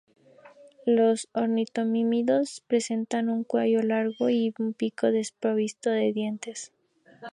[0.87, 6.71] Los ornitomímidos presentaban un cuello largo y un pico desprovisto de dientes.